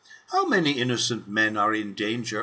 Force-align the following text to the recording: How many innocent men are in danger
How 0.31 0.47
many 0.47 0.71
innocent 0.71 1.27
men 1.27 1.55
are 1.55 1.75
in 1.75 1.93
danger 1.93 2.39